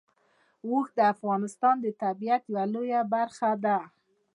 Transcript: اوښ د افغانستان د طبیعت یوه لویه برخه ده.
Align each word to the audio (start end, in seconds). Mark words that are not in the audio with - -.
اوښ 0.67 0.87
د 0.97 0.99
افغانستان 1.13 1.75
د 1.81 1.87
طبیعت 2.03 2.41
یوه 2.51 2.63
لویه 2.73 3.01
برخه 3.13 3.49
ده. 3.63 3.77